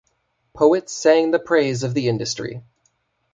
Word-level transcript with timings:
Poets 0.55 0.93
sang 0.93 1.29
the 1.29 1.37
praise 1.37 1.83
of 1.83 1.93
the 1.93 2.07
industry. 2.09 2.63